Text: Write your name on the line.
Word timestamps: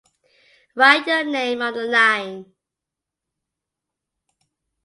Write 0.73 1.05
your 1.05 1.23
name 1.25 1.61
on 1.61 1.75
the 1.75 1.83
line. 1.83 2.55